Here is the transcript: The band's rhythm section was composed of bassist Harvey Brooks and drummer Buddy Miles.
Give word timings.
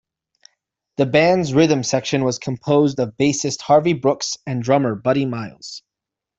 The 0.97 1.05
band's 1.05 1.53
rhythm 1.53 1.83
section 1.83 2.23
was 2.23 2.39
composed 2.39 2.99
of 2.99 3.15
bassist 3.17 3.61
Harvey 3.61 3.93
Brooks 3.93 4.35
and 4.47 4.63
drummer 4.63 4.95
Buddy 4.95 5.25
Miles. 5.27 5.83